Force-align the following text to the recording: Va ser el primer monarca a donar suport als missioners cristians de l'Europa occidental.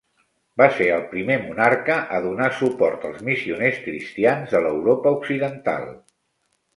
Va 0.59 0.65
ser 0.77 0.85
el 0.93 1.01
primer 1.09 1.35
monarca 1.41 1.97
a 2.15 2.21
donar 2.23 2.47
suport 2.61 3.05
als 3.09 3.19
missioners 3.27 3.77
cristians 3.89 4.55
de 4.57 4.63
l'Europa 4.65 5.13
occidental. 5.19 5.87